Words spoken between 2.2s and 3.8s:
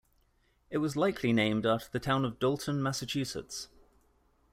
of Dalton, Massachusetts.